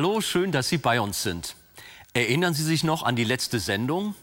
[0.00, 1.56] Hallo, schön, dass Sie bei uns sind.
[2.14, 4.14] Erinnern Sie sich noch an die letzte Sendung?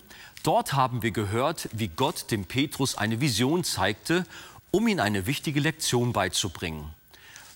[0.41, 4.25] Dort haben wir gehört, wie Gott dem Petrus eine Vision zeigte,
[4.71, 6.95] um ihm eine wichtige Lektion beizubringen.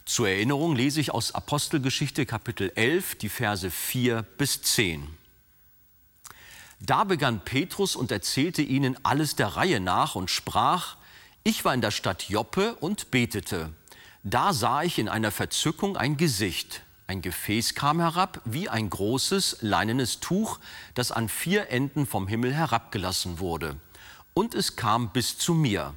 [0.05, 5.07] Zur Erinnerung lese ich aus Apostelgeschichte Kapitel 11 die Verse 4 bis 10.
[6.79, 10.97] Da begann Petrus und erzählte ihnen alles der Reihe nach und sprach,
[11.43, 13.73] ich war in der Stadt Joppe und betete.
[14.21, 19.57] Da sah ich in einer Verzückung ein Gesicht, ein Gefäß kam herab wie ein großes
[19.59, 20.59] leinenes Tuch,
[20.93, 23.75] das an vier Enden vom Himmel herabgelassen wurde.
[24.33, 25.93] Und es kam bis zu mir.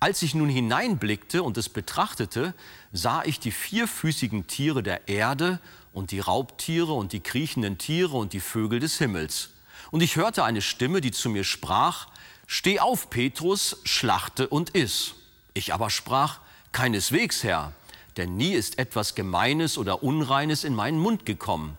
[0.00, 2.54] Als ich nun hineinblickte und es betrachtete,
[2.90, 5.60] sah ich die vierfüßigen Tiere der Erde
[5.92, 9.50] und die Raubtiere und die kriechenden Tiere und die Vögel des Himmels.
[9.90, 12.06] Und ich hörte eine Stimme, die zu mir sprach,
[12.46, 15.14] Steh auf, Petrus, schlachte und iss.
[15.52, 16.40] Ich aber sprach,
[16.72, 17.74] Keineswegs, Herr,
[18.16, 21.76] denn nie ist etwas Gemeines oder Unreines in meinen Mund gekommen.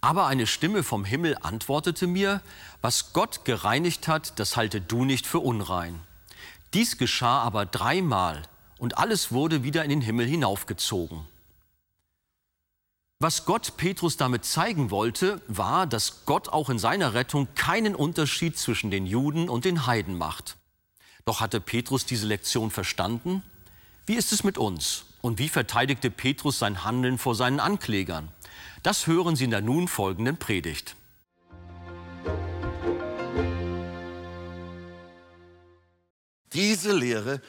[0.00, 2.42] Aber eine Stimme vom Himmel antwortete mir,
[2.82, 5.98] was Gott gereinigt hat, das halte du nicht für unrein.
[6.74, 8.42] Dies geschah aber dreimal
[8.78, 11.26] und alles wurde wieder in den Himmel hinaufgezogen.
[13.20, 18.58] Was Gott Petrus damit zeigen wollte, war, dass Gott auch in seiner Rettung keinen Unterschied
[18.58, 20.56] zwischen den Juden und den Heiden macht.
[21.24, 23.42] Doch hatte Petrus diese Lektion verstanden?
[24.04, 25.06] Wie ist es mit uns?
[25.24, 28.28] Und wie verteidigte Petrus sein Handeln vor seinen Anklägern?
[28.82, 30.96] Das hören Sie in der nun folgenden Predigt.
[36.52, 37.40] Diese Lehre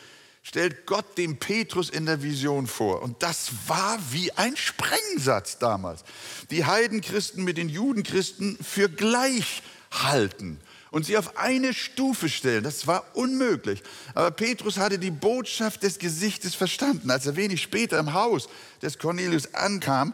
[0.42, 3.02] stellt Gott dem Petrus in der Vision vor.
[3.02, 6.06] Und das war wie ein Sprengsatz damals.
[6.52, 10.62] Die Heidenchristen mit den Judenchristen für gleich halten
[10.96, 12.64] und sie auf eine Stufe stellen.
[12.64, 13.84] Das war unmöglich.
[14.14, 17.12] Aber Petrus hatte die Botschaft des Gesichtes verstanden.
[17.12, 18.48] Als er wenig später im Haus
[18.82, 20.14] des Cornelius ankam,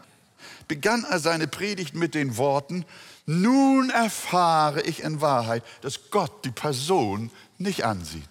[0.66, 2.84] begann er seine Predigt mit den Worten,
[3.26, 8.30] nun erfahre ich in Wahrheit, dass Gott die Person nicht ansieht.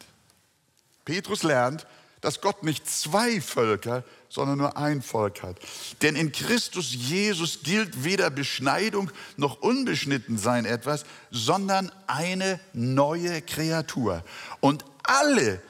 [1.06, 1.88] Petrus lernt,
[2.20, 5.58] dass Gott nicht zwei Völker, sondern nur ein Volk hat.
[6.02, 14.24] Denn in Christus Jesus gilt weder Beschneidung noch Unbeschnittensein etwas, sondern eine neue Kreatur.
[14.62, 15.62] Und alle,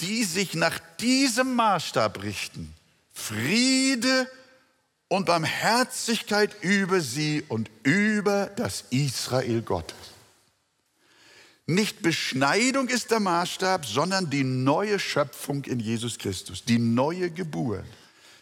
[0.00, 2.72] die sich nach diesem Maßstab richten,
[3.12, 4.30] Friede
[5.08, 9.96] und Barmherzigkeit über sie und über das Israel Gottes.
[11.66, 17.86] Nicht Beschneidung ist der Maßstab, sondern die neue Schöpfung in Jesus Christus, die neue Geburt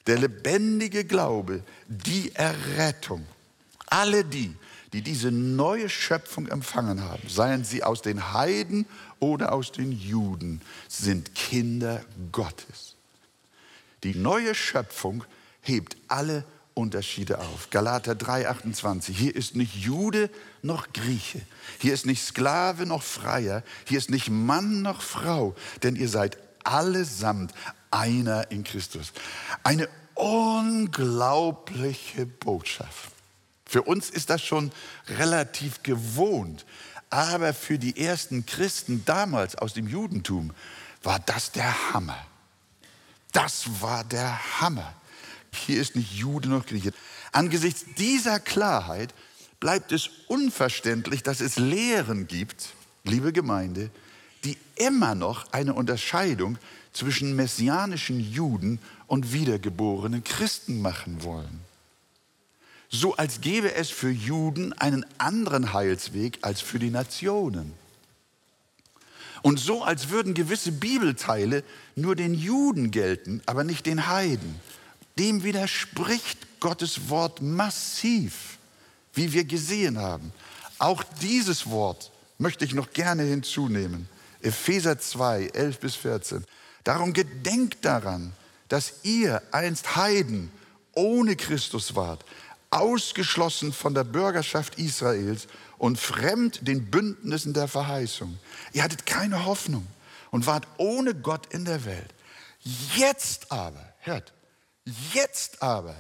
[0.06, 3.26] der lebendige Glaube, die Errettung.
[3.86, 4.54] Alle die,
[4.92, 8.86] die diese neue Schöpfung empfangen haben, seien sie aus den Heiden
[9.20, 12.02] oder aus den Juden, sind Kinder
[12.32, 12.96] Gottes.
[14.02, 15.24] Die neue Schöpfung
[15.60, 17.70] hebt alle Unterschiede auf.
[17.70, 19.14] Galater 3:28.
[19.14, 20.30] Hier ist nicht Jude
[20.62, 21.40] noch Grieche.
[21.78, 23.62] Hier ist nicht Sklave noch Freier.
[23.86, 25.54] Hier ist nicht Mann noch Frau.
[25.82, 27.52] Denn ihr seid allesamt
[27.90, 29.12] einer in Christus.
[29.62, 33.10] Eine unglaubliche Botschaft.
[33.66, 34.72] Für uns ist das schon
[35.08, 36.64] relativ gewohnt,
[37.10, 40.52] aber für die ersten Christen damals aus dem Judentum
[41.02, 42.18] war das der Hammer.
[43.32, 44.94] Das war der Hammer.
[45.54, 46.92] Hier ist nicht Jude noch Grieche.
[47.32, 49.14] Angesichts dieser Klarheit
[49.60, 52.70] bleibt es unverständlich, dass es Lehren gibt,
[53.04, 53.90] liebe Gemeinde,
[54.44, 56.58] die immer noch eine Unterscheidung
[56.92, 61.60] zwischen messianischen Juden und wiedergeborenen Christen machen wollen.
[62.90, 67.72] So als gäbe es für Juden einen anderen Heilsweg als für die Nationen.
[69.40, 71.64] Und so als würden gewisse Bibelteile
[71.96, 74.60] nur den Juden gelten, aber nicht den Heiden.
[75.18, 78.58] Dem widerspricht Gottes Wort massiv,
[79.14, 80.32] wie wir gesehen haben.
[80.78, 84.08] Auch dieses Wort möchte ich noch gerne hinzunehmen.
[84.42, 86.44] Epheser 2, 11 bis 14.
[86.84, 88.32] Darum gedenkt daran,
[88.68, 90.50] dass ihr einst Heiden
[90.92, 92.24] ohne Christus wart,
[92.70, 95.46] ausgeschlossen von der Bürgerschaft Israels
[95.78, 98.38] und fremd den Bündnissen der Verheißung.
[98.72, 99.86] Ihr hattet keine Hoffnung
[100.30, 102.14] und wart ohne Gott in der Welt.
[102.96, 104.32] Jetzt aber, hört,
[105.12, 105.94] jetzt aber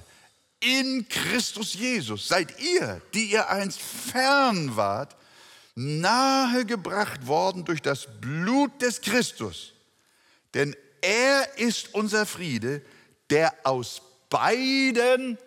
[0.60, 5.16] in Christus Jesus seid ihr, die ihr einst fern wart,
[5.74, 9.72] nahegebracht worden durch das Blut des Christus
[10.54, 12.82] denn er ist unser Friede,
[13.30, 15.38] der aus beiden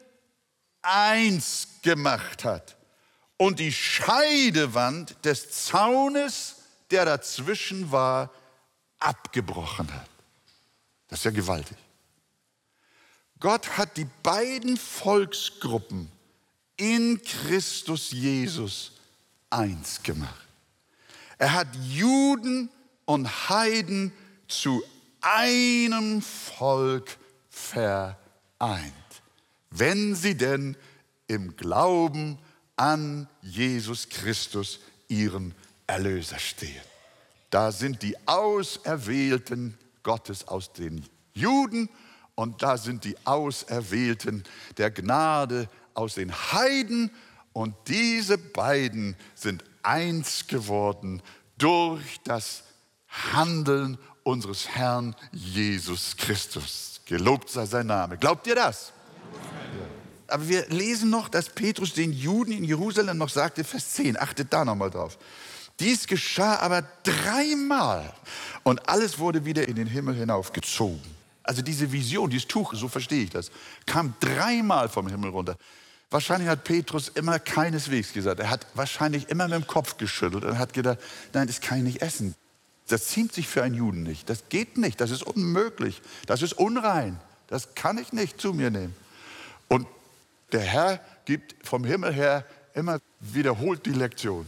[0.82, 2.76] eins gemacht hat
[3.38, 6.56] und die Scheidewand des Zaunes,
[6.92, 8.32] der dazwischen war,
[9.00, 10.10] abgebrochen hat.
[11.08, 11.78] Das ist ja gewaltig.
[13.40, 16.12] Gott hat die beiden Volksgruppen
[16.78, 18.94] in Christus Jesus
[19.56, 20.48] eins gemacht.
[21.38, 22.70] Er hat Juden
[23.06, 24.12] und Heiden
[24.48, 24.84] zu
[25.22, 27.18] einem Volk
[27.50, 28.16] vereint,
[29.72, 30.78] wenn sie denn
[31.28, 32.38] im Glauben
[32.76, 35.54] an Jesus Christus, ihren
[35.88, 36.82] Erlöser, stehen.
[37.50, 41.90] Da sind die Auserwählten Gottes aus den Juden
[42.36, 44.44] und da sind die Auserwählten
[44.78, 47.10] der Gnade aus den Heiden
[47.56, 51.22] und diese beiden sind eins geworden
[51.58, 52.64] durch das
[53.08, 57.00] Handeln unseres Herrn Jesus Christus.
[57.06, 58.18] Gelobt sei sein Name.
[58.18, 58.92] Glaubt ihr das?
[60.28, 64.52] Aber wir lesen noch, dass Petrus den Juden in Jerusalem noch sagte, Vers 10, achtet
[64.52, 65.18] da nochmal drauf.
[65.80, 68.14] Dies geschah aber dreimal
[68.64, 71.00] und alles wurde wieder in den Himmel hinaufgezogen.
[71.42, 73.50] Also diese Vision, dieses Tuch, so verstehe ich das,
[73.86, 75.56] kam dreimal vom Himmel runter.
[76.12, 78.40] Wahrscheinlich hat Petrus immer keineswegs gesagt.
[78.40, 81.00] Er hat wahrscheinlich immer mit dem Kopf geschüttelt und hat gedacht,
[81.34, 82.36] nein, das kann ich nicht essen.
[82.88, 84.30] Das ziemt sich für einen Juden nicht.
[84.30, 85.02] Das geht nicht.
[85.02, 86.02] Das ist unmöglich.
[86.28, 87.20] Das ist unrein.
[87.48, 88.96] Das kann ich nicht zu mir nehmen.
[89.68, 89.88] Und
[90.52, 94.48] der Herr gibt vom Himmel her immer wiederholt die Lektion.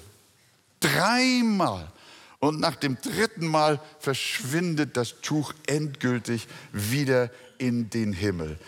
[0.80, 1.92] Dreimal.
[2.40, 8.60] Und nach dem dritten Mal verschwindet das Tuch endgültig wieder in den Himmel.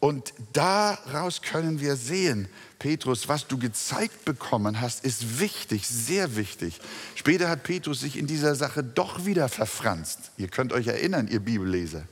[0.00, 2.48] Und daraus können wir sehen,
[2.78, 6.78] Petrus, was du gezeigt bekommen hast, ist wichtig, sehr wichtig.
[7.16, 10.30] Später hat Petrus sich in dieser Sache doch wieder verfranst.
[10.36, 12.04] Ihr könnt euch erinnern, ihr Bibelleser.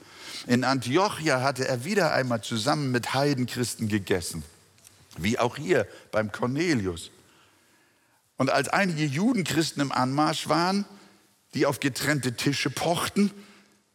[0.48, 4.42] In Antiochia hatte er wieder einmal zusammen mit Heidenchristen gegessen,
[5.16, 7.12] wie auch hier beim Cornelius.
[8.36, 10.84] Und als einige Judenchristen im Anmarsch waren,
[11.54, 13.30] die auf getrennte Tische pochten,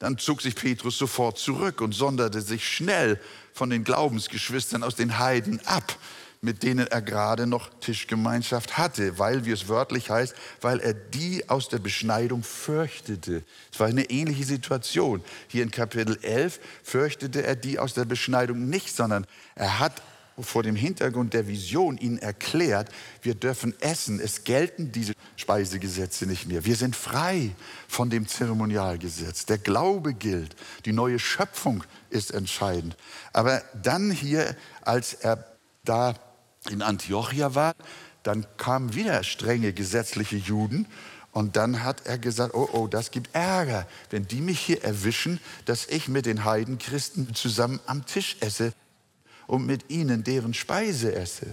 [0.01, 3.19] dann zog sich Petrus sofort zurück und sonderte sich schnell
[3.53, 5.95] von den Glaubensgeschwistern aus den Heiden ab,
[6.41, 11.47] mit denen er gerade noch Tischgemeinschaft hatte, weil, wie es wörtlich heißt, weil er die
[11.49, 13.43] aus der Beschneidung fürchtete.
[13.71, 15.23] Es war eine ähnliche Situation.
[15.47, 20.01] Hier in Kapitel 11 fürchtete er die aus der Beschneidung nicht, sondern er hat
[20.41, 22.89] vor dem Hintergrund der Vision ihnen erklärt,
[23.21, 26.65] wir dürfen essen, es gelten diese Speisegesetze nicht mehr.
[26.65, 27.51] Wir sind frei
[27.87, 29.45] von dem Zeremonialgesetz.
[29.45, 30.55] Der Glaube gilt,
[30.85, 32.95] die neue Schöpfung ist entscheidend.
[33.33, 35.45] Aber dann hier, als er
[35.83, 36.15] da
[36.69, 37.73] in Antiochia war,
[38.23, 40.87] dann kamen wieder strenge gesetzliche Juden
[41.31, 45.39] und dann hat er gesagt, oh, oh, das gibt Ärger, wenn die mich hier erwischen,
[45.65, 48.73] dass ich mit den Heidenchristen zusammen am Tisch esse
[49.51, 51.45] und mit ihnen deren Speise esse.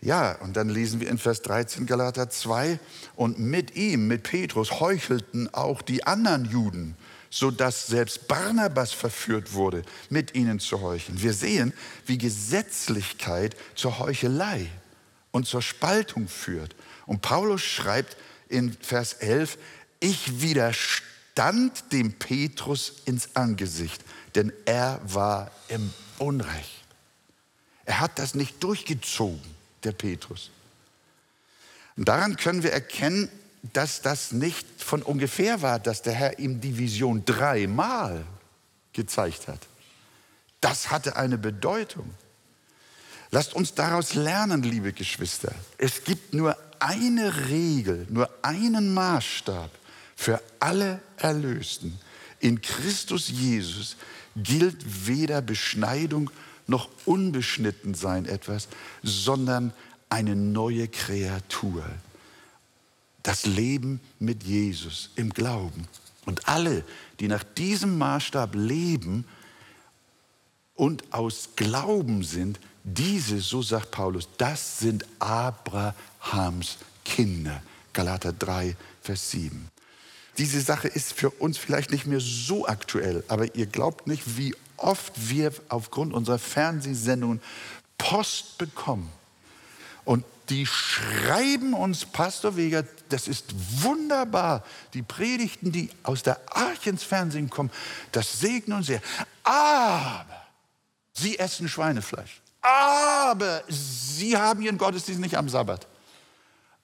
[0.00, 2.78] Ja, und dann lesen wir in Vers 13 Galater 2,
[3.14, 6.96] und mit ihm, mit Petrus, heuchelten auch die anderen Juden,
[7.28, 11.20] sodass selbst Barnabas verführt wurde, mit ihnen zu heucheln.
[11.20, 11.74] Wir sehen,
[12.06, 14.66] wie Gesetzlichkeit zur Heuchelei
[15.32, 16.74] und zur Spaltung führt.
[17.04, 18.16] Und Paulus schreibt
[18.48, 19.58] in Vers 11,
[20.00, 24.02] ich widerstand dem Petrus ins Angesicht,
[24.34, 26.84] denn er war im Unrecht.
[27.84, 29.40] Er hat das nicht durchgezogen,
[29.84, 30.50] der Petrus.
[31.96, 33.28] Und daran können wir erkennen,
[33.72, 38.24] dass das nicht von ungefähr war, dass der Herr ihm die Vision dreimal
[38.92, 39.60] gezeigt hat.
[40.60, 42.10] Das hatte eine Bedeutung.
[43.30, 45.54] Lasst uns daraus lernen, liebe Geschwister.
[45.78, 49.70] Es gibt nur eine Regel, nur einen Maßstab
[50.16, 51.98] für alle Erlösten.
[52.40, 53.96] In Christus Jesus
[54.34, 56.30] gilt weder Beschneidung
[56.66, 58.68] noch Unbeschnittensein etwas,
[59.02, 59.72] sondern
[60.08, 61.84] eine neue Kreatur.
[63.22, 65.86] Das Leben mit Jesus im Glauben.
[66.24, 66.84] Und alle,
[67.18, 69.26] die nach diesem Maßstab leben
[70.74, 77.62] und aus Glauben sind, diese, so sagt Paulus, das sind Abrahams Kinder.
[77.92, 79.68] Galater 3, Vers 7.
[80.38, 84.54] Diese Sache ist für uns vielleicht nicht mehr so aktuell, aber ihr glaubt nicht, wie
[84.76, 87.40] oft wir aufgrund unserer Fernsehsendungen
[87.98, 89.10] Post bekommen.
[90.04, 94.64] Und die schreiben uns, Pastor Weger, das ist wunderbar.
[94.94, 97.70] Die Predigten, die aus der Arche ins Fernsehen kommen,
[98.12, 99.02] das segnen uns sehr.
[99.44, 100.46] Aber
[101.12, 102.40] sie essen Schweinefleisch.
[102.62, 105.86] Aber sie haben ihren Gottesdienst nicht am Sabbat.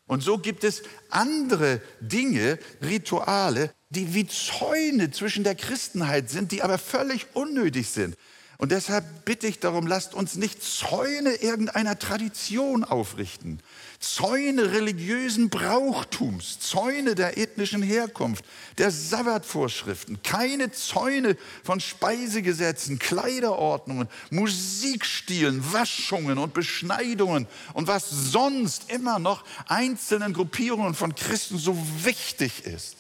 [0.07, 6.63] Und so gibt es andere Dinge, Rituale, die wie Zäune zwischen der Christenheit sind, die
[6.63, 8.17] aber völlig unnötig sind.
[8.59, 13.61] Und deshalb bitte ich darum, lasst uns nicht Zäune irgendeiner Tradition aufrichten,
[14.01, 18.45] Zäune religiösen Brauchtums, Zäune der ethnischen Herkunft,
[18.79, 29.19] der Sabbatvorschriften, keine Zäune von Speisegesetzen, Kleiderordnungen, Musikstilen, Waschungen und Beschneidungen und was sonst immer
[29.19, 32.97] noch einzelnen Gruppierungen von Christen so wichtig ist.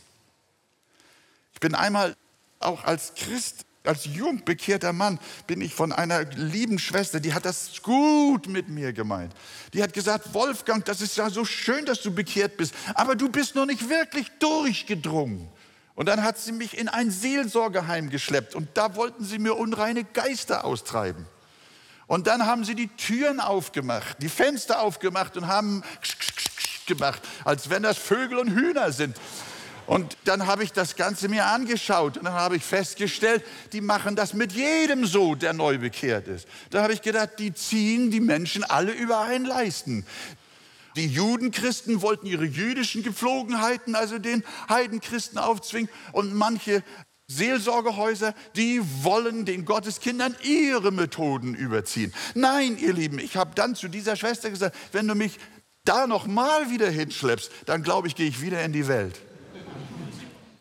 [1.55, 2.15] Ich bin einmal
[2.61, 7.45] auch als Christ als jung bekehrter Mann bin ich von einer lieben Schwester, die hat
[7.45, 9.33] das gut mit mir gemeint.
[9.73, 13.28] Die hat gesagt, Wolfgang, das ist ja so schön, dass du bekehrt bist, aber du
[13.28, 15.49] bist noch nicht wirklich durchgedrungen.
[15.95, 20.05] Und dann hat sie mich in ein Seelsorgeheim geschleppt und da wollten sie mir unreine
[20.05, 21.26] Geister austreiben.
[22.07, 25.83] Und dann haben sie die Türen aufgemacht, die Fenster aufgemacht und haben
[26.87, 29.16] gemacht, als wenn das Vögel und Hühner sind.
[29.87, 34.16] Und dann habe ich das Ganze mir angeschaut und dann habe ich festgestellt, die machen
[34.16, 36.49] das mit jedem so, der neu bekehrt ist.
[36.71, 40.05] Da habe ich gedacht, die ziehen die Menschen alle über einen Leisten.
[40.97, 46.83] Die Judenchristen wollten ihre jüdischen Gepflogenheiten, also den Heidenchristen aufzwingen und manche
[47.28, 52.14] Seelsorgehäuser, die wollen den Gotteskindern ihre Methoden überziehen.
[52.35, 55.38] Nein, ihr Lieben, ich habe dann zu dieser Schwester gesagt, wenn du mich
[55.85, 59.21] da noch mal wieder hinschleppst, dann glaube ich, gehe ich wieder in die Welt.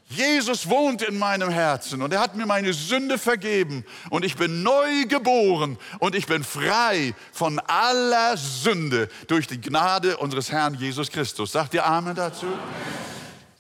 [0.08, 4.62] Jesus wohnt in meinem Herzen und er hat mir meine Sünde vergeben und ich bin
[4.62, 11.10] neu geboren und ich bin frei von aller Sünde durch die Gnade unseres Herrn Jesus
[11.10, 11.54] Christus.
[11.54, 12.46] Sagt ihr Amen dazu?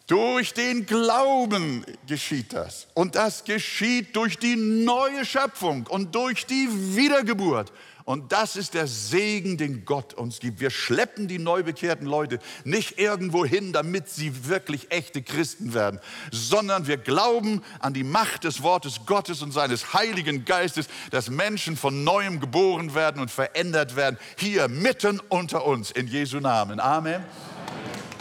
[0.05, 2.85] Durch den Glauben geschieht das.
[2.93, 7.71] Und das geschieht durch die neue Schöpfung und durch die Wiedergeburt.
[8.05, 10.59] Und das ist der Segen, den Gott uns gibt.
[10.59, 15.99] Wir schleppen die neu bekehrten Leute nicht irgendwo hin, damit sie wirklich echte Christen werden,
[16.31, 21.75] sondern wir glauben an die Macht des Wortes Gottes und seines Heiligen Geistes, dass Menschen
[21.75, 26.79] von neuem geboren werden und verändert werden, hier mitten unter uns, in Jesu Namen.
[26.79, 27.23] Amen.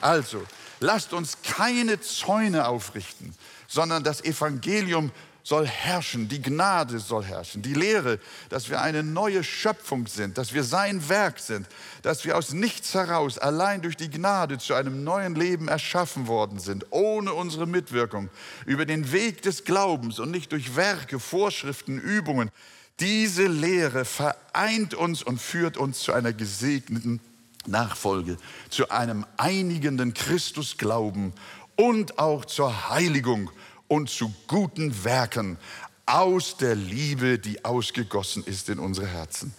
[0.00, 0.42] Also,
[0.80, 3.34] lasst uns keine Zäune aufrichten,
[3.68, 5.12] sondern das Evangelium
[5.44, 10.54] soll herrschen, die Gnade soll herrschen, die Lehre, dass wir eine neue Schöpfung sind, dass
[10.54, 11.66] wir sein Werk sind,
[12.00, 16.58] dass wir aus nichts heraus allein durch die Gnade zu einem neuen Leben erschaffen worden
[16.58, 18.30] sind, ohne unsere Mitwirkung,
[18.64, 22.50] über den Weg des Glaubens und nicht durch Werke, Vorschriften, Übungen.
[22.98, 27.20] Diese Lehre vereint uns und führt uns zu einer gesegneten
[27.66, 28.38] Nachfolge,
[28.70, 31.34] zu einem einigenden Christusglauben
[31.76, 33.50] und auch zur Heiligung
[33.94, 35.56] und zu guten Werken
[36.04, 39.54] aus der Liebe, die ausgegossen ist in unsere Herzen.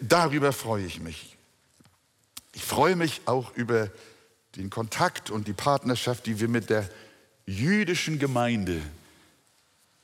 [0.00, 1.36] Darüber freue ich mich.
[2.54, 3.90] Ich freue mich auch über
[4.56, 6.88] den Kontakt und die Partnerschaft, die wir mit der
[7.44, 8.80] jüdischen Gemeinde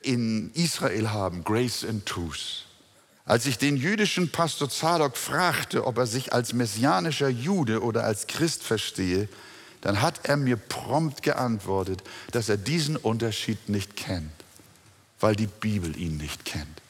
[0.01, 2.67] in Israel haben, Grace and Truth.
[3.25, 8.27] Als ich den jüdischen Pastor Zadok fragte, ob er sich als messianischer Jude oder als
[8.27, 9.27] Christ verstehe,
[9.85, 12.01] dann hat er mir prompt geantwortet,
[12.31, 14.31] dass er diesen Unterschied nicht kennt,
[15.19, 16.81] weil die Bibel ihn nicht kennt.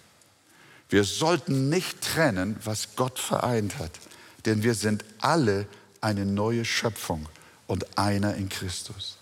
[0.87, 3.91] Wir sollten nicht trennen, was Gott vereint hat,
[4.45, 5.67] denn wir sind alle
[5.99, 7.27] eine neue Schöpfung
[7.67, 9.17] und einer in Christus.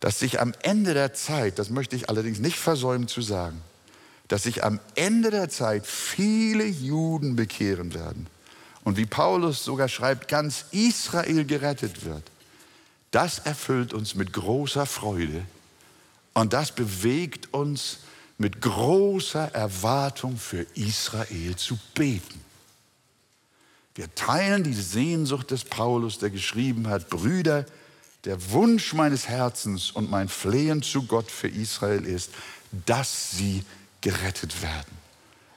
[0.00, 3.62] Dass sich am Ende der Zeit, das möchte ich allerdings nicht versäumen zu sagen,
[4.28, 8.26] dass sich am Ende der Zeit viele Juden bekehren werden
[8.84, 12.30] und wie Paulus sogar schreibt, ganz Israel gerettet wird
[13.10, 15.44] das erfüllt uns mit großer Freude
[16.34, 17.98] und das bewegt uns
[18.38, 22.40] mit großer Erwartung für Israel zu beten.
[23.94, 27.64] Wir teilen die Sehnsucht des Paulus, der geschrieben hat, Brüder,
[28.26, 32.30] der Wunsch meines Herzens und mein Flehen zu Gott für Israel ist,
[32.84, 33.64] dass sie
[34.02, 34.98] gerettet werden.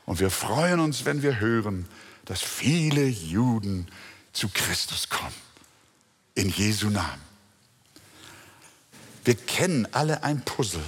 [0.06, 1.86] Und wir freuen uns, wenn wir hören,
[2.26, 3.88] dass viele Juden
[4.32, 5.36] zu Christus kommen.
[6.36, 7.29] In Jesu Namen.
[9.30, 10.84] Wir kennen alle ein Puzzle,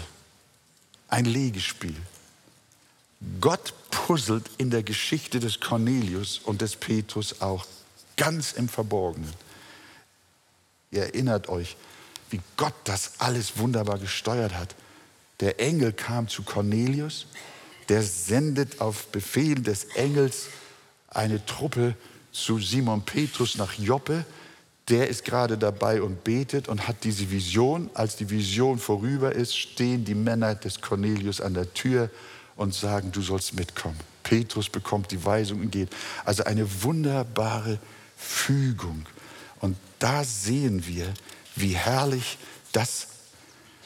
[1.09, 1.95] ein Legespiel.
[3.39, 7.67] Gott puzzelt in der Geschichte des Cornelius und des Petrus auch
[8.17, 9.31] ganz im Verborgenen.
[10.89, 11.77] Ihr erinnert euch,
[12.31, 14.73] wie Gott das alles wunderbar gesteuert hat.
[15.39, 17.27] Der Engel kam zu Cornelius,
[17.89, 20.47] der sendet auf Befehl des Engels
[21.09, 21.95] eine Truppe
[22.31, 24.25] zu Simon Petrus nach Joppe
[24.91, 27.89] der ist gerade dabei und betet und hat diese Vision.
[27.93, 32.09] Als die Vision vorüber ist, stehen die Männer des Cornelius an der Tür
[32.57, 33.97] und sagen, du sollst mitkommen.
[34.21, 35.89] Petrus bekommt die Weisung und geht.
[36.25, 37.79] Also eine wunderbare
[38.17, 39.05] Fügung.
[39.61, 41.07] Und da sehen wir,
[41.55, 42.37] wie herrlich
[42.73, 43.07] das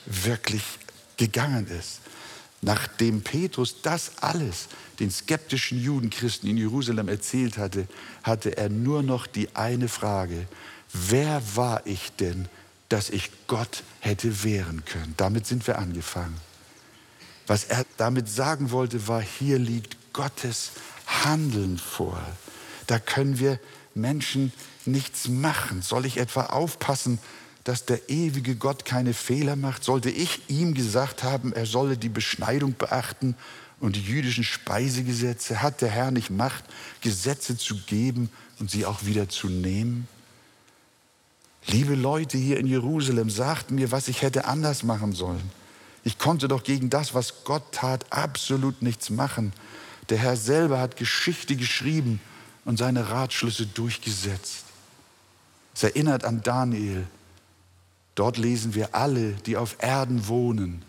[0.08, 0.64] wirklich
[1.18, 2.00] gegangen ist.
[2.62, 4.70] Nachdem Petrus das alles
[5.00, 7.88] den skeptischen Judenchristen in Jerusalem erzählt hatte,
[8.24, 10.48] hatte er nur noch die eine Frage,
[10.96, 12.48] wer war ich denn,
[12.90, 15.14] dass ich Gott hätte wehren können?
[15.18, 16.38] Damit sind wir angefangen.
[17.48, 20.72] Was er damit sagen wollte, war, hier liegt Gottes
[21.06, 22.20] Handeln vor.
[22.88, 23.60] Da können wir
[23.94, 24.52] Menschen
[24.86, 25.82] nichts machen.
[25.82, 27.20] Soll ich etwa aufpassen,
[27.64, 29.84] dass der ewige Gott keine Fehler macht?
[29.84, 33.36] Sollte ich ihm gesagt haben, er solle die Beschneidung beachten
[33.80, 35.62] und die jüdischen Speisegesetze?
[35.62, 36.64] Hat der Herr nicht Macht,
[37.02, 40.08] Gesetze zu geben und sie auch wieder zu nehmen?
[41.68, 45.50] Liebe Leute hier in Jerusalem, sagt mir, was ich hätte anders machen sollen.
[46.04, 49.54] Ich konnte doch gegen das, was Gott tat, absolut nichts machen.
[50.10, 52.20] Der Herr selber hat Geschichte geschrieben
[52.64, 54.66] und seine Ratschlüsse durchgesetzt.
[55.74, 57.08] Es erinnert an Daniel.
[58.14, 60.84] Dort lesen wir, alle, die auf Erden wohnen,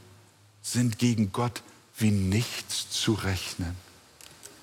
[0.62, 1.62] sind gegen Gott
[1.96, 3.74] wie nichts zu rechnen.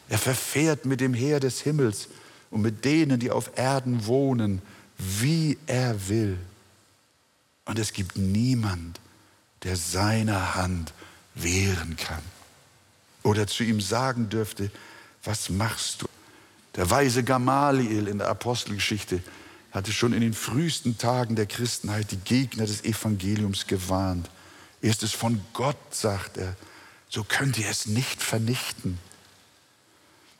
[0.08, 2.10] Er verfährt mit dem Heer des Himmels
[2.52, 4.62] und mit denen, die auf Erden wohnen,
[5.20, 6.38] wie er will.
[7.66, 9.00] Und es gibt niemand,
[9.64, 10.94] der seiner Hand
[11.36, 12.22] wehren kann.
[13.24, 14.70] Oder zu ihm sagen dürfte,
[15.24, 16.08] was machst du?
[16.76, 19.22] Der weise Gamaliel in der Apostelgeschichte
[19.72, 24.30] hatte schon in den frühesten Tagen der Christenheit die Gegner des Evangeliums gewarnt.
[24.82, 26.56] Ist es von Gott, sagt er,
[27.10, 29.00] so könnt ihr es nicht vernichten.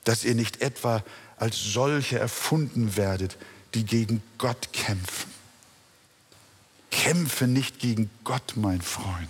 [0.04, 1.02] Dass ihr nicht etwa
[1.36, 3.36] als solche erfunden werdet,
[3.74, 5.30] die gegen Gott kämpfen.
[6.90, 9.28] Kämpfe nicht gegen Gott, mein Freund.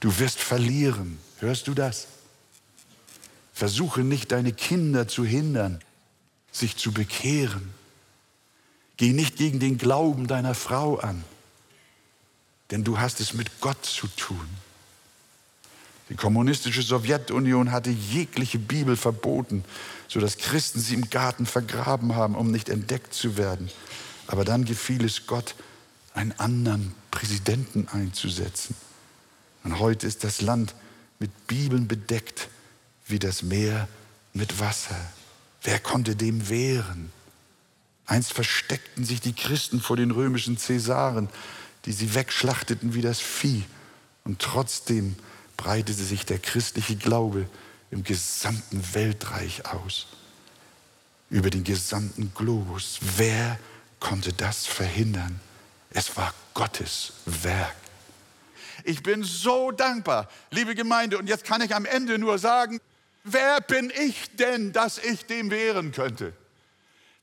[0.00, 1.18] Du wirst verlieren.
[1.40, 2.06] Hörst du das?
[3.52, 5.80] Versuche nicht deine Kinder zu hindern,
[6.52, 7.74] sich zu bekehren.
[8.96, 11.24] Geh nicht gegen den Glauben deiner Frau an,
[12.70, 14.48] denn du hast es mit Gott zu tun.
[16.08, 19.64] Die kommunistische Sowjetunion hatte jegliche Bibel verboten,
[20.08, 23.70] sodass Christen sie im Garten vergraben haben, um nicht entdeckt zu werden.
[24.26, 25.54] Aber dann gefiel es Gott,
[26.14, 28.74] einen anderen Präsidenten einzusetzen.
[29.64, 30.74] Und heute ist das Land
[31.18, 32.48] mit Bibeln bedeckt
[33.06, 33.88] wie das Meer
[34.32, 34.96] mit Wasser.
[35.62, 37.10] Wer konnte dem wehren?
[38.06, 41.28] Einst versteckten sich die Christen vor den römischen Cäsaren,
[41.84, 43.64] die sie wegschlachteten wie das Vieh.
[44.24, 45.16] Und trotzdem
[45.58, 47.46] breitete sich der christliche Glaube
[47.90, 50.06] im gesamten Weltreich aus,
[51.28, 52.98] über den gesamten Globus.
[53.16, 53.58] Wer
[54.00, 55.38] konnte das verhindern?
[55.90, 57.76] Es war Gottes Werk.
[58.84, 61.18] Ich bin so dankbar, liebe Gemeinde.
[61.18, 62.80] Und jetzt kann ich am Ende nur sagen,
[63.24, 66.32] wer bin ich denn, dass ich dem wehren könnte?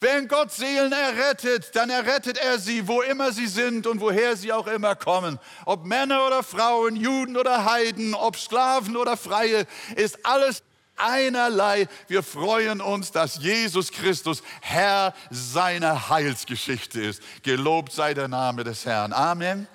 [0.01, 4.51] Wenn Gott Seelen errettet, dann errettet er sie, wo immer sie sind und woher sie
[4.51, 5.39] auch immer kommen.
[5.65, 10.63] Ob Männer oder Frauen, Juden oder Heiden, ob Sklaven oder Freie, ist alles
[10.97, 11.87] einerlei.
[12.07, 17.21] Wir freuen uns, dass Jesus Christus Herr seiner Heilsgeschichte ist.
[17.43, 19.13] Gelobt sei der Name des Herrn.
[19.13, 19.67] Amen.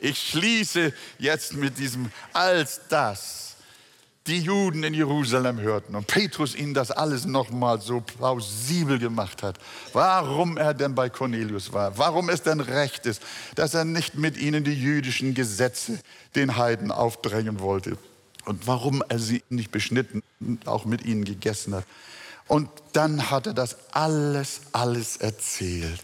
[0.00, 3.49] Ich schließe jetzt mit diesem, als das
[4.26, 9.58] die Juden in Jerusalem hörten und Petrus ihnen das alles nochmal so plausibel gemacht hat,
[9.92, 13.22] warum er denn bei Cornelius war, warum es denn recht ist,
[13.54, 15.98] dass er nicht mit ihnen die jüdischen Gesetze
[16.34, 17.96] den Heiden aufdrängen wollte
[18.44, 20.22] und warum er sie nicht beschnitten,
[20.66, 21.84] auch mit ihnen gegessen hat.
[22.46, 26.02] Und dann hat er das alles, alles erzählt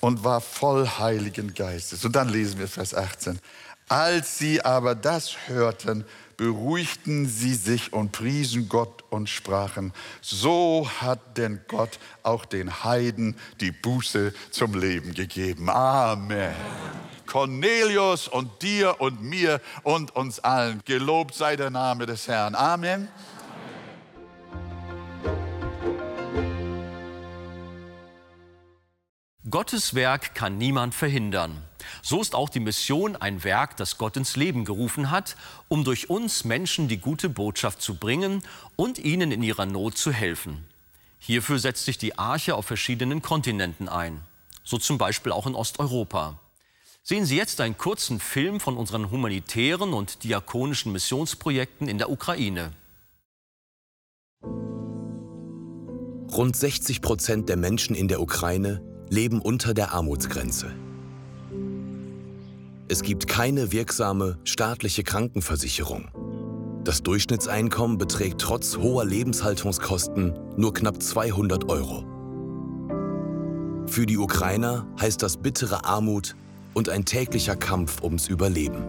[0.00, 2.04] und war voll Heiligen Geistes.
[2.04, 3.40] Und dann lesen wir Vers 18.
[3.88, 6.04] Als sie aber das hörten,
[6.38, 13.36] beruhigten sie sich und priesen Gott und sprachen, so hat denn Gott auch den Heiden
[13.60, 15.68] die Buße zum Leben gegeben.
[15.68, 16.54] Amen.
[17.26, 20.80] Cornelius und dir und mir und uns allen.
[20.86, 22.54] Gelobt sei der Name des Herrn.
[22.54, 23.08] Amen.
[29.50, 31.64] Gottes Werk kann niemand verhindern.
[32.02, 35.36] So ist auch die Mission ein Werk, das Gott ins Leben gerufen hat,
[35.68, 38.42] um durch uns Menschen die gute Botschaft zu bringen
[38.76, 40.64] und ihnen in ihrer Not zu helfen.
[41.18, 44.20] Hierfür setzt sich die Arche auf verschiedenen Kontinenten ein,
[44.64, 46.38] so zum Beispiel auch in Osteuropa.
[47.02, 52.72] Sehen Sie jetzt einen kurzen Film von unseren humanitären und diakonischen Missionsprojekten in der Ukraine.
[56.30, 60.74] Rund 60 Prozent der Menschen in der Ukraine leben unter der Armutsgrenze.
[62.90, 66.08] Es gibt keine wirksame staatliche Krankenversicherung.
[66.84, 72.06] Das Durchschnittseinkommen beträgt trotz hoher Lebenshaltungskosten nur knapp 200 Euro.
[73.86, 76.34] Für die Ukrainer heißt das bittere Armut
[76.72, 78.82] und ein täglicher Kampf ums Überleben.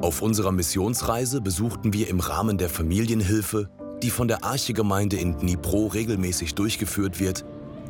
[0.00, 3.68] Auf unserer Missionsreise besuchten wir im Rahmen der Familienhilfe,
[4.02, 7.44] die von der Archegemeinde in Dnipro regelmäßig durchgeführt wird,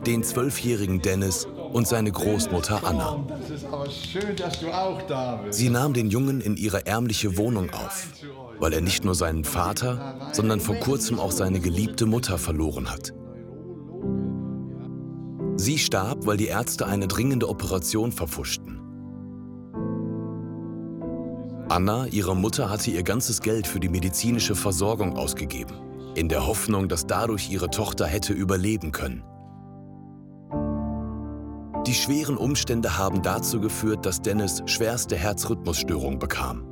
[0.07, 3.25] den zwölfjährigen Dennis und seine Großmutter Anna.
[5.51, 8.09] Sie nahm den Jungen in ihre ärmliche Wohnung auf,
[8.59, 13.13] weil er nicht nur seinen Vater, sondern vor kurzem auch seine geliebte Mutter verloren hat.
[15.57, 18.79] Sie starb, weil die Ärzte eine dringende Operation verpfuschten.
[21.69, 25.75] Anna, ihre Mutter, hatte ihr ganzes Geld für die medizinische Versorgung ausgegeben,
[26.15, 29.23] in der Hoffnung, dass dadurch ihre Tochter hätte überleben können.
[31.89, 36.67] Die schweren Umstände haben dazu geführt, dass Dennis schwerste Herzrhythmusstörung bekam.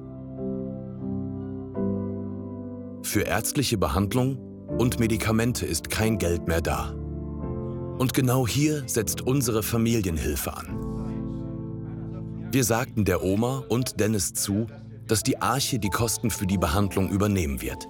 [3.02, 4.36] Für ärztliche Behandlung
[4.76, 6.90] und Medikamente ist kein Geld mehr da.
[7.96, 12.50] Und genau hier setzt unsere Familienhilfe an.
[12.52, 14.66] Wir sagten der Oma und Dennis zu,
[15.06, 17.88] dass die Arche die Kosten für die Behandlung übernehmen wird.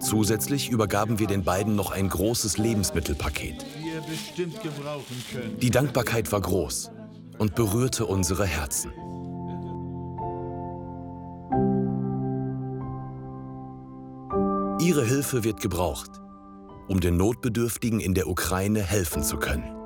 [0.00, 3.66] Zusätzlich übergaben wir den beiden noch ein großes Lebensmittelpaket.
[4.08, 5.58] Bestimmt gebrauchen können.
[5.60, 6.90] Die Dankbarkeit war groß
[7.38, 8.92] und berührte unsere Herzen.
[14.80, 16.10] Ihre Hilfe wird gebraucht,
[16.88, 19.83] um den Notbedürftigen in der Ukraine helfen zu können.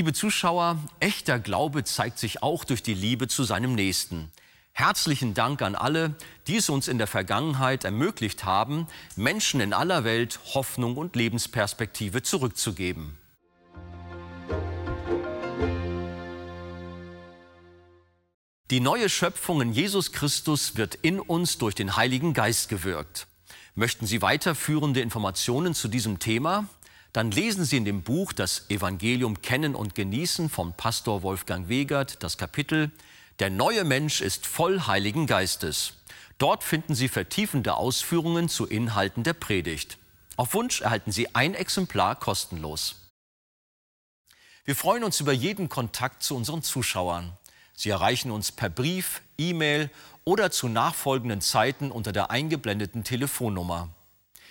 [0.00, 4.32] Liebe Zuschauer, echter Glaube zeigt sich auch durch die Liebe zu seinem Nächsten.
[4.72, 6.14] Herzlichen Dank an alle,
[6.46, 12.22] die es uns in der Vergangenheit ermöglicht haben, Menschen in aller Welt Hoffnung und Lebensperspektive
[12.22, 13.18] zurückzugeben.
[18.70, 23.26] Die neue Schöpfung in Jesus Christus wird in uns durch den Heiligen Geist gewirkt.
[23.74, 26.64] Möchten Sie weiterführende Informationen zu diesem Thema?
[27.12, 32.22] Dann lesen Sie in dem Buch Das Evangelium Kennen und Genießen von Pastor Wolfgang Wegert
[32.22, 32.92] das Kapitel
[33.40, 35.94] Der neue Mensch ist voll Heiligen Geistes.
[36.38, 39.98] Dort finden Sie vertiefende Ausführungen zu Inhalten der Predigt.
[40.36, 42.94] Auf Wunsch erhalten Sie ein Exemplar kostenlos.
[44.64, 47.36] Wir freuen uns über jeden Kontakt zu unseren Zuschauern.
[47.74, 49.90] Sie erreichen uns per Brief, E-Mail
[50.24, 53.88] oder zu nachfolgenden Zeiten unter der eingeblendeten Telefonnummer.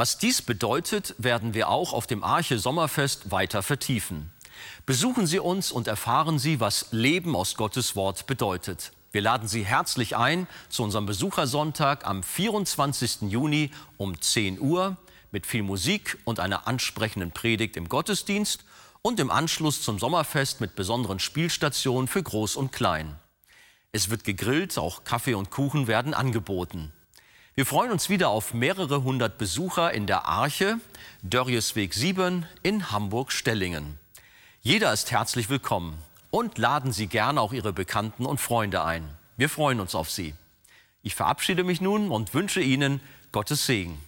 [0.00, 4.32] Was dies bedeutet, werden wir auch auf dem Arche Sommerfest weiter vertiefen.
[4.86, 8.92] Besuchen Sie uns und erfahren Sie, was Leben aus Gottes Wort bedeutet.
[9.12, 13.30] Wir laden Sie herzlich ein zu unserem Besuchersonntag am 24.
[13.30, 14.96] Juni um 10 Uhr
[15.32, 18.64] mit viel Musik und einer ansprechenden Predigt im Gottesdienst
[19.02, 23.16] und im Anschluss zum Sommerfest mit besonderen Spielstationen für Groß und Klein.
[23.92, 26.90] Es wird gegrillt, auch Kaffee und Kuchen werden angeboten.
[27.56, 30.78] Wir freuen uns wieder auf mehrere hundert Besucher in der Arche,
[31.22, 33.98] Dörriesweg 7 in Hamburg-Stellingen.
[34.62, 35.98] Jeder ist herzlich willkommen
[36.30, 39.02] und laden Sie gerne auch Ihre Bekannten und Freunde ein.
[39.36, 40.34] Wir freuen uns auf Sie.
[41.02, 43.00] Ich verabschiede mich nun und wünsche Ihnen
[43.32, 43.98] Gottes Segen.